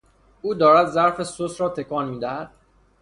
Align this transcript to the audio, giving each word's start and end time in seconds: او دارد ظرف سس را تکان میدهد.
او 0.41 0.53
دارد 0.53 0.87
ظرف 0.87 1.23
سس 1.23 1.61
را 1.61 1.69
تکان 1.69 2.09
میدهد. 2.09 2.51